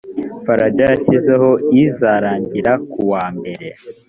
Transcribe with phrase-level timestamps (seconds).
[0.45, 1.49] farg yashyizeho
[1.83, 3.67] izarangira kuwa mbere